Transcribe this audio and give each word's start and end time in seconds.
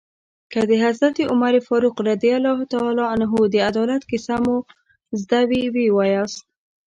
که 0.51 0.59
د 0.69 0.71
حضرت 0.85 1.17
عمر 1.31 1.53
فاروق 1.67 1.95
رض 2.05 2.21
د 3.53 3.55
عدالت 3.69 4.01
کیسه 4.09 4.35
مو 4.45 4.57
زده 5.21 5.41
وي 5.49 5.63
ويې 5.73 5.89
وایاست. 5.95 6.41